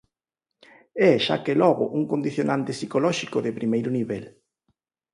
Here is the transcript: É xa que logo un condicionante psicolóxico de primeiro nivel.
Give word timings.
É 1.09 1.11
xa 1.25 1.37
que 1.45 1.57
logo 1.61 1.85
un 1.97 2.03
condicionante 2.11 2.75
psicolóxico 2.77 3.37
de 3.45 3.55
primeiro 3.59 3.89
nivel. 3.97 4.25